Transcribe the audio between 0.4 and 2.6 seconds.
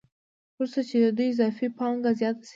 وروسته چې د دوی اضافي پانګه زیاته شي